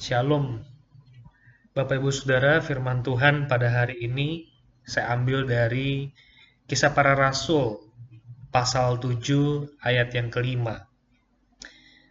Shalom. 0.00 0.64
Bapak 1.76 2.00
Ibu 2.00 2.08
Saudara, 2.08 2.64
firman 2.64 3.04
Tuhan 3.04 3.52
pada 3.52 3.68
hari 3.68 4.00
ini 4.00 4.48
saya 4.80 5.12
ambil 5.12 5.44
dari 5.44 6.08
Kisah 6.64 6.96
Para 6.96 7.12
Rasul 7.12 7.84
pasal 8.48 8.96
7 8.96 9.20
ayat 9.84 10.08
yang 10.16 10.32
kelima. 10.32 10.88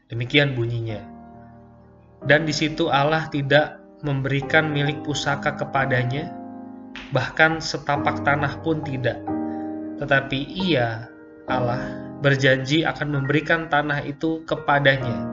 Demikian 0.05 0.53
bunyinya. 0.53 1.01
Dan 2.21 2.45
di 2.45 2.53
situ 2.53 2.93
Allah 2.93 3.25
tidak 3.33 3.81
memberikan 4.05 4.69
milik 4.69 5.01
pusaka 5.01 5.57
kepadanya, 5.57 6.29
bahkan 7.09 7.57
setapak 7.57 8.21
tanah 8.21 8.61
pun 8.61 8.85
tidak. 8.85 9.17
Tetapi 9.97 10.37
ia, 10.61 11.09
Allah, 11.49 12.05
berjanji 12.21 12.85
akan 12.85 13.17
memberikan 13.17 13.65
tanah 13.65 14.05
itu 14.05 14.45
kepadanya, 14.45 15.25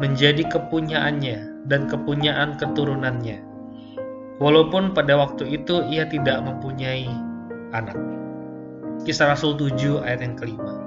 menjadi 0.00 0.48
kepunyaannya 0.48 1.49
dan 1.66 1.90
kepunyaan 1.90 2.56
keturunannya. 2.56 3.42
Walaupun 4.40 4.96
pada 4.96 5.20
waktu 5.20 5.52
itu 5.52 5.84
ia 5.92 6.08
tidak 6.08 6.40
mempunyai 6.40 7.04
anak. 7.76 7.96
Kisah 9.04 9.32
Rasul 9.32 9.56
7 9.56 10.00
ayat 10.00 10.20
yang 10.24 10.36
kelima. 10.36 10.80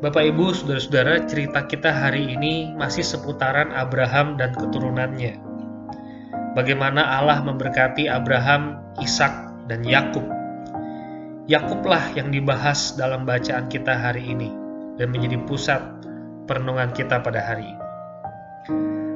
Bapak 0.00 0.32
Ibu, 0.32 0.56
Saudara-saudara, 0.56 1.28
cerita 1.28 1.68
kita 1.68 1.92
hari 1.92 2.32
ini 2.32 2.72
masih 2.72 3.04
seputaran 3.04 3.68
Abraham 3.76 4.40
dan 4.40 4.56
keturunannya. 4.56 5.36
Bagaimana 6.56 7.20
Allah 7.20 7.44
memberkati 7.44 8.08
Abraham, 8.08 8.80
Ishak, 8.96 9.68
dan 9.68 9.84
Yakub. 9.84 10.24
Yakublah 11.46 12.16
yang 12.16 12.32
dibahas 12.32 12.96
dalam 12.96 13.28
bacaan 13.28 13.68
kita 13.68 13.92
hari 13.92 14.24
ini 14.24 14.48
dan 14.96 15.12
menjadi 15.12 15.36
pusat 15.44 15.84
perenungan 16.48 16.96
kita 16.96 17.20
pada 17.20 17.44
hari 17.44 17.68
ini. 17.68 17.84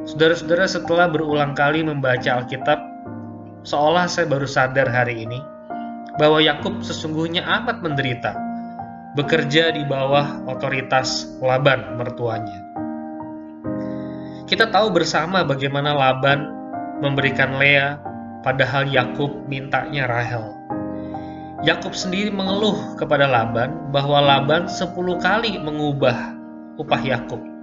Saudara-saudara, 0.04 0.68
setelah 0.68 1.08
berulang 1.08 1.56
kali 1.56 1.80
membaca 1.80 2.36
Alkitab, 2.36 2.76
seolah 3.64 4.05
saya 4.05 4.28
baru 4.28 4.44
sadar 4.44 4.84
hari 4.84 5.24
ini 5.24 5.41
bahwa 6.20 6.44
Yakub 6.44 6.84
sesungguhnya 6.84 7.41
amat 7.41 7.80
menderita, 7.80 8.36
bekerja 9.16 9.72
di 9.72 9.80
bawah 9.88 10.44
otoritas 10.44 11.25
Laban 11.41 11.97
mertuanya. 11.97 12.60
Kita 14.44 14.69
tahu 14.69 14.92
bersama 14.92 15.41
bagaimana 15.41 15.97
Laban 15.97 16.52
memberikan 17.00 17.56
Lea, 17.56 17.97
padahal 18.44 18.84
Yakub 18.92 19.48
mintanya 19.48 20.05
Rahel. 20.05 20.52
Yakub 21.64 21.97
sendiri 21.97 22.28
mengeluh 22.28 23.00
kepada 23.00 23.25
Laban 23.25 23.88
bahwa 23.88 24.20
Laban 24.20 24.69
sepuluh 24.69 25.16
kali 25.16 25.56
mengubah 25.56 26.36
upah 26.77 27.00
Yakub 27.00 27.53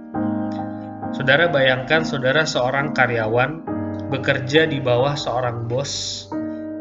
Saudara 1.12 1.44
bayangkan 1.52 2.08
saudara 2.08 2.48
seorang 2.48 2.96
karyawan 2.96 3.68
bekerja 4.08 4.64
di 4.64 4.80
bawah 4.80 5.12
seorang 5.12 5.68
bos 5.68 6.24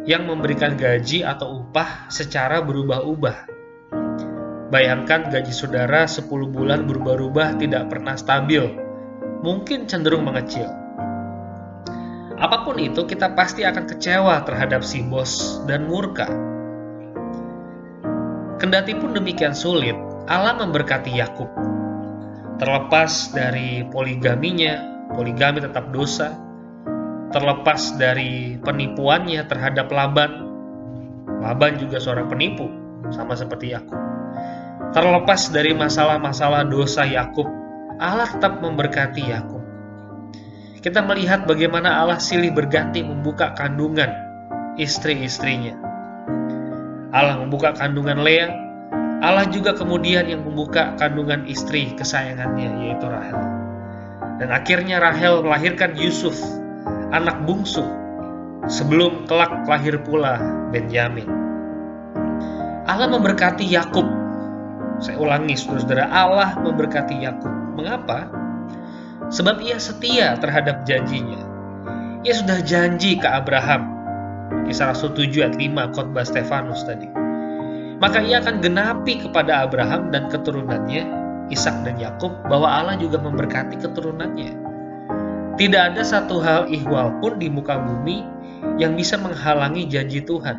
yang 0.08 0.24
memberikan 0.24 0.80
gaji 0.80 1.28
atau 1.28 1.60
upah 1.60 2.08
secara 2.08 2.64
berubah-ubah. 2.64 3.52
Bayangkan 4.72 5.28
gaji 5.28 5.52
saudara 5.52 6.08
10 6.08 6.32
bulan 6.48 6.88
berubah-ubah 6.88 7.60
tidak 7.60 7.92
pernah 7.92 8.16
stabil, 8.16 8.72
mungkin 9.44 9.92
cenderung 9.92 10.24
mengecil. 10.24 10.72
Apa 12.40 12.64
pun 12.64 12.80
itu, 12.80 13.04
kita 13.04 13.36
pasti 13.36 13.68
akan 13.68 13.84
kecewa 13.84 14.48
terhadap 14.48 14.80
si 14.88 15.04
bos 15.04 15.60
dan 15.68 15.92
murka. 15.92 16.32
Kendati 18.64 18.96
pun 18.96 19.12
demikian 19.12 19.52
sulit, 19.52 20.00
Allah 20.32 20.56
memberkati 20.56 21.20
Yakub 21.20 21.52
terlepas 22.62 23.34
dari 23.34 23.82
poligaminya, 23.90 25.10
poligami 25.18 25.66
tetap 25.66 25.90
dosa, 25.90 26.38
terlepas 27.34 27.98
dari 27.98 28.62
penipuannya 28.62 29.50
terhadap 29.50 29.90
Laban. 29.90 30.46
Laban 31.42 31.82
juga 31.82 31.98
seorang 31.98 32.30
penipu, 32.30 32.70
sama 33.10 33.34
seperti 33.34 33.74
Yakub. 33.74 33.98
Terlepas 34.94 35.50
dari 35.50 35.74
masalah-masalah 35.74 36.70
dosa 36.70 37.02
Yakub, 37.02 37.50
Allah 37.98 38.30
tetap 38.30 38.62
memberkati 38.62 39.26
Yakub. 39.26 39.64
Kita 40.86 41.02
melihat 41.02 41.50
bagaimana 41.50 41.98
Allah 41.98 42.22
silih 42.22 42.54
berganti 42.54 43.02
membuka 43.02 43.58
kandungan 43.58 44.14
istri-istrinya. 44.78 45.82
Allah 47.10 47.42
membuka 47.42 47.74
kandungan 47.74 48.22
Lea, 48.22 48.54
Allah 49.22 49.46
juga 49.54 49.78
kemudian 49.78 50.26
yang 50.26 50.42
membuka 50.42 50.98
kandungan 50.98 51.46
istri 51.46 51.94
kesayangannya 51.94 52.90
yaitu 52.90 53.06
Rahel. 53.06 53.38
Dan 54.42 54.50
akhirnya 54.50 54.98
Rahel 54.98 55.46
melahirkan 55.46 55.94
Yusuf, 55.94 56.42
anak 57.14 57.46
bungsu, 57.46 57.86
sebelum 58.66 59.30
kelak 59.30 59.54
lahir 59.70 60.02
pula 60.02 60.42
Benyamin. 60.74 61.30
Allah 62.90 63.06
memberkati 63.14 63.62
Yakub. 63.70 64.10
Saya 64.98 65.22
ulangi 65.22 65.54
saudara-saudara, 65.54 66.10
Allah 66.10 66.58
memberkati 66.58 67.22
Yakub. 67.22 67.54
Mengapa? 67.78 68.26
Sebab 69.30 69.62
ia 69.62 69.78
setia 69.78 70.34
terhadap 70.42 70.82
janjinya. 70.90 71.46
Ia 72.26 72.34
sudah 72.42 72.58
janji 72.66 73.22
ke 73.22 73.30
Abraham. 73.30 73.86
Kisah 74.66 74.98
Rasul 74.98 75.14
7 75.14 75.46
ayat 75.46 75.56
5 75.62 75.94
khotbah 75.94 76.26
Stefanus 76.26 76.82
tadi 76.90 77.21
maka 78.02 78.18
ia 78.20 78.42
akan 78.42 78.60
genapi 78.66 79.22
kepada 79.22 79.64
Abraham 79.70 80.10
dan 80.10 80.26
keturunannya, 80.34 81.06
Ishak 81.54 81.86
dan 81.86 82.02
Yakub, 82.02 82.34
bahwa 82.50 82.66
Allah 82.66 82.98
juga 82.98 83.22
memberkati 83.22 83.78
keturunannya. 83.78 84.58
Tidak 85.62 85.82
ada 85.94 86.02
satu 86.02 86.42
hal 86.42 86.66
ihwal 86.74 87.22
pun 87.22 87.38
di 87.38 87.46
muka 87.46 87.78
bumi 87.78 88.26
yang 88.82 88.98
bisa 88.98 89.22
menghalangi 89.22 89.86
janji 89.86 90.18
Tuhan. 90.26 90.58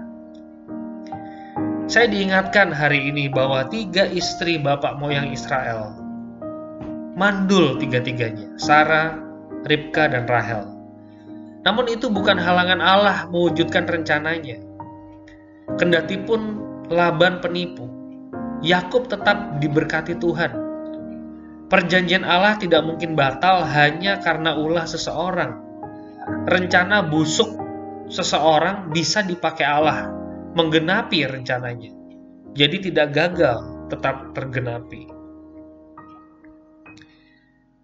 Saya 1.90 2.06
diingatkan 2.06 2.70
hari 2.70 3.10
ini 3.10 3.26
bahwa 3.26 3.66
tiga 3.66 4.06
istri 4.06 4.62
bapak 4.62 5.02
moyang 5.02 5.34
Israel 5.34 5.98
mandul 7.12 7.76
tiga-tiganya, 7.76 8.56
Sarah, 8.56 9.20
Ribka, 9.68 10.08
dan 10.08 10.24
Rahel. 10.24 10.64
Namun 11.62 11.86
itu 11.86 12.10
bukan 12.10 12.40
halangan 12.40 12.82
Allah 12.82 13.28
mewujudkan 13.30 13.86
rencananya. 13.86 14.58
Kendati 15.78 16.18
pun 16.26 16.58
Laban 16.92 17.40
penipu. 17.40 17.88
Yakub 18.60 19.08
tetap 19.08 19.58
diberkati 19.64 20.20
Tuhan. 20.20 20.52
Perjanjian 21.72 22.20
Allah 22.20 22.60
tidak 22.60 22.84
mungkin 22.84 23.16
batal 23.16 23.64
hanya 23.64 24.20
karena 24.20 24.52
ulah 24.60 24.84
seseorang. 24.84 25.56
Rencana 26.44 27.00
busuk 27.08 27.48
seseorang 28.12 28.92
bisa 28.92 29.24
dipakai 29.24 29.64
Allah 29.64 30.12
menggenapi 30.52 31.24
rencananya. 31.24 31.88
Jadi 32.52 32.92
tidak 32.92 33.16
gagal, 33.16 33.88
tetap 33.88 34.36
tergenapi. 34.36 35.08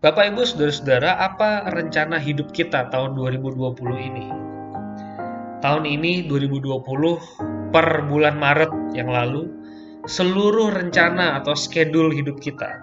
Bapak 0.04 0.36
Ibu 0.36 0.44
Saudara-saudara, 0.44 1.16
apa 1.16 1.72
rencana 1.72 2.20
hidup 2.20 2.52
kita 2.52 2.92
tahun 2.92 3.16
2020 3.16 3.56
ini? 3.98 4.28
Tahun 5.64 5.84
ini 5.88 6.28
2020 6.28 7.57
per 7.68 8.08
bulan 8.08 8.40
Maret 8.40 8.72
yang 8.96 9.12
lalu, 9.12 9.48
seluruh 10.08 10.72
rencana 10.72 11.40
atau 11.40 11.52
schedule 11.52 12.08
hidup 12.12 12.40
kita, 12.40 12.80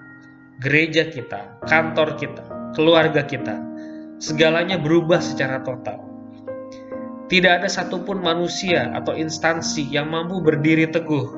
gereja 0.62 1.10
kita, 1.10 1.58
kantor 1.66 2.14
kita, 2.22 2.46
keluarga 2.78 3.26
kita, 3.26 3.58
segalanya 4.22 4.78
berubah 4.78 5.18
secara 5.18 5.62
total. 5.66 6.06
Tidak 7.26 7.50
ada 7.50 7.66
satupun 7.66 8.22
manusia 8.22 8.94
atau 8.94 9.18
instansi 9.18 9.90
yang 9.90 10.14
mampu 10.14 10.38
berdiri 10.46 10.86
teguh 10.86 11.34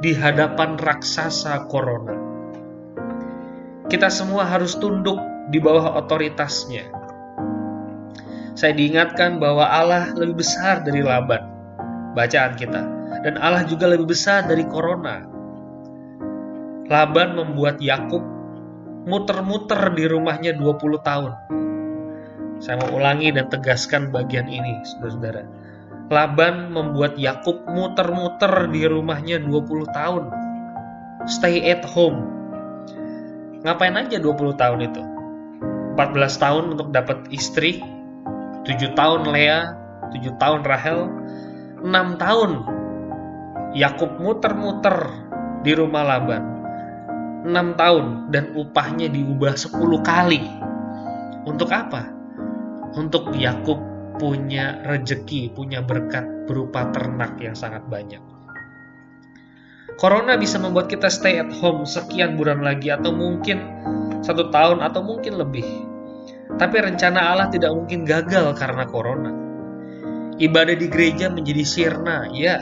di 0.00 0.16
hadapan 0.16 0.80
raksasa 0.80 1.68
corona. 1.68 2.16
Kita 3.92 4.08
semua 4.08 4.48
harus 4.48 4.72
tunduk 4.80 5.20
di 5.52 5.60
bawah 5.60 6.00
otoritasnya. 6.00 6.88
Saya 8.56 8.72
diingatkan 8.72 9.36
bahwa 9.36 9.68
Allah 9.68 10.16
lebih 10.16 10.40
besar 10.40 10.80
dari 10.80 11.04
Laban 11.04 11.55
bacaan 12.16 12.56
kita. 12.56 12.82
Dan 13.22 13.36
Allah 13.36 13.68
juga 13.68 13.92
lebih 13.92 14.16
besar 14.16 14.48
dari 14.48 14.64
corona. 14.64 15.20
Laban 16.88 17.36
membuat 17.36 17.76
Yakub 17.82 18.24
muter-muter 19.04 19.92
di 19.92 20.08
rumahnya 20.08 20.56
20 20.56 20.98
tahun. 21.04 21.32
Saya 22.56 22.80
mau 22.80 22.96
ulangi 22.96 23.28
dan 23.36 23.52
tegaskan 23.52 24.08
bagian 24.08 24.48
ini, 24.48 24.80
saudara-saudara. 24.82 25.44
Laban 26.08 26.70
membuat 26.72 27.18
Yakub 27.20 27.66
muter-muter 27.68 28.70
di 28.72 28.88
rumahnya 28.88 29.42
20 29.42 29.84
tahun. 29.92 30.24
Stay 31.26 31.60
at 31.66 31.82
home. 31.84 32.22
Ngapain 33.66 33.98
aja 33.98 34.22
20 34.22 34.54
tahun 34.54 34.80
itu? 34.86 35.02
14 35.98 36.38
tahun 36.38 36.64
untuk 36.78 36.94
dapat 36.94 37.26
istri, 37.34 37.82
7 38.62 38.94
tahun 38.94 39.26
Lea, 39.34 39.74
7 40.14 40.38
tahun 40.38 40.62
Rahel, 40.62 41.10
enam 41.82 42.16
tahun 42.16 42.52
Yakub 43.76 44.20
muter-muter 44.20 44.96
di 45.60 45.72
rumah 45.76 46.04
Laban. 46.06 46.54
enam 47.46 47.78
tahun 47.78 48.34
dan 48.34 48.58
upahnya 48.58 49.06
diubah 49.06 49.54
sepuluh 49.54 50.02
kali. 50.02 50.42
Untuk 51.46 51.70
apa? 51.70 52.16
untuk 52.96 53.28
Yakub 53.36 53.76
punya 54.16 54.80
rejeki, 54.88 55.52
punya 55.52 55.84
berkat 55.84 56.24
berupa 56.48 56.88
ternak 56.90 57.36
yang 57.36 57.52
sangat 57.52 57.84
banyak. 57.86 58.24
Corona 60.00 60.36
bisa 60.36 60.60
membuat 60.60 60.88
kita 60.88 61.08
stay 61.12 61.40
at 61.40 61.52
home 61.60 61.84
sekian 61.84 62.36
bulan 62.36 62.64
lagi 62.64 62.92
atau 62.92 63.12
mungkin 63.12 63.60
satu 64.24 64.48
tahun 64.52 64.80
atau 64.84 65.04
mungkin 65.04 65.40
lebih. 65.40 65.64
Tapi 66.56 66.76
rencana 66.80 67.36
Allah 67.36 67.48
tidak 67.52 67.72
mungkin 67.76 68.08
gagal 68.08 68.56
karena 68.56 68.84
corona. 68.88 69.45
Ibadah 70.36 70.76
di 70.76 70.86
gereja 70.92 71.32
menjadi 71.32 71.64
sirna, 71.64 72.28
ya. 72.28 72.60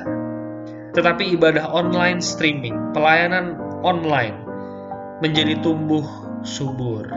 Tetapi 0.95 1.35
ibadah 1.35 1.67
online 1.75 2.23
streaming, 2.23 2.95
pelayanan 2.95 3.59
online 3.83 4.39
menjadi 5.19 5.59
tumbuh 5.59 6.07
subur. 6.47 7.11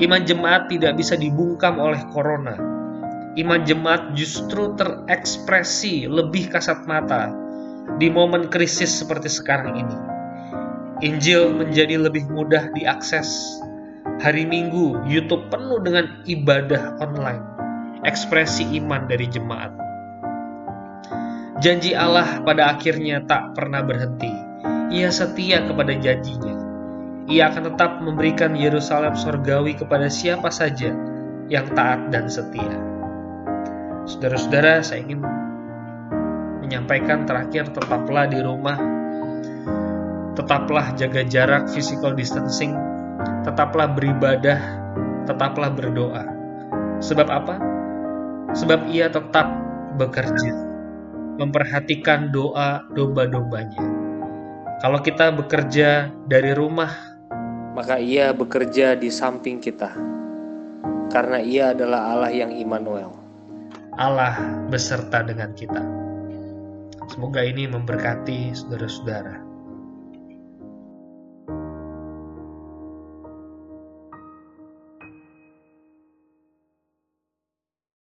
Iman 0.00 0.24
jemaat 0.24 0.72
tidak 0.72 0.96
bisa 0.96 1.20
dibungkam 1.20 1.76
oleh 1.76 2.00
corona. 2.14 2.56
Iman 3.36 3.68
jemaat 3.68 4.16
justru 4.16 4.72
terekspresi 4.72 6.08
lebih 6.08 6.48
kasat 6.48 6.88
mata 6.88 7.28
di 8.00 8.08
momen 8.08 8.48
krisis 8.48 9.04
seperti 9.04 9.28
sekarang 9.28 9.76
ini. 9.76 9.98
Injil 11.04 11.52
menjadi 11.52 12.00
lebih 12.08 12.24
mudah 12.32 12.72
diakses. 12.72 13.60
Hari 14.18 14.48
Minggu, 14.48 15.04
YouTube 15.06 15.46
penuh 15.52 15.78
dengan 15.84 16.24
ibadah 16.26 16.98
online, 16.98 17.57
ekspresi 18.02 18.78
iman 18.82 19.06
dari 19.06 19.26
jemaat. 19.30 19.72
Janji 21.58 21.96
Allah 21.96 22.42
pada 22.46 22.70
akhirnya 22.74 23.26
tak 23.26 23.58
pernah 23.58 23.82
berhenti. 23.82 24.30
Ia 24.94 25.10
setia 25.10 25.66
kepada 25.66 25.92
janjinya 25.98 26.68
ia 27.28 27.52
akan 27.52 27.72
tetap 27.72 28.00
memberikan 28.00 28.56
Yerusalem 28.56 29.12
sorgawi 29.12 29.76
kepada 29.76 30.08
siapa 30.08 30.48
saja 30.48 30.96
yang 31.52 31.68
taat 31.76 32.08
dan 32.08 32.24
setia. 32.24 32.72
Saudara-saudara, 34.08 34.80
saya 34.80 35.04
ingin 35.04 35.20
menyampaikan 36.64 37.28
terakhir 37.28 37.68
tetaplah 37.76 38.24
di 38.32 38.40
rumah, 38.40 38.80
tetaplah 40.32 40.96
jaga 40.96 41.20
jarak 41.28 41.68
physical 41.68 42.16
distancing, 42.16 42.72
tetaplah 43.44 43.92
beribadah, 43.92 44.60
tetaplah 45.28 45.68
berdoa. 45.68 46.24
Sebab 47.04 47.28
apa? 47.28 47.60
Sebab 48.56 48.88
ia 48.88 49.12
tetap 49.12 49.48
bekerja, 50.00 50.52
memperhatikan 51.36 52.32
doa 52.32 52.84
domba-dombanya. 52.96 53.82
Kalau 54.78 55.02
kita 55.02 55.34
bekerja 55.34 56.12
dari 56.30 56.54
rumah, 56.54 56.90
maka 57.74 57.98
ia 57.98 58.30
bekerja 58.30 58.94
di 58.94 59.10
samping 59.10 59.58
kita, 59.58 59.90
karena 61.10 61.42
ia 61.42 61.74
adalah 61.74 62.14
Allah 62.14 62.30
yang 62.30 62.54
Immanuel. 62.54 63.10
Allah 63.98 64.38
beserta 64.70 65.26
dengan 65.26 65.50
kita. 65.58 65.82
Semoga 67.10 67.42
ini 67.42 67.66
memberkati 67.66 68.54
saudara-saudara. 68.54 69.47